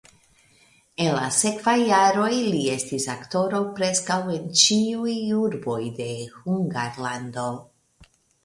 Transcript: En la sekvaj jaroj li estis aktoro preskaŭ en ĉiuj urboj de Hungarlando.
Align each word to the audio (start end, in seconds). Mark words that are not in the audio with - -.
En 1.03 1.09
la 1.17 1.25
sekvaj 1.39 1.75
jaroj 1.89 2.31
li 2.53 2.61
estis 2.77 3.05
aktoro 3.15 3.61
preskaŭ 3.81 4.19
en 4.39 4.49
ĉiuj 4.63 5.15
urboj 5.43 5.79
de 6.01 6.11
Hungarlando. 6.41 7.49